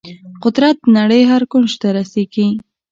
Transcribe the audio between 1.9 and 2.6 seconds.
رسیږي.